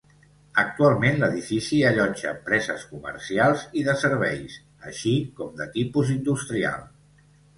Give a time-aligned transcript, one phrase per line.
[0.59, 4.57] Actualment l'edifici allotja empreses comercials i de serveis,
[4.93, 6.83] així com de tipus industrial.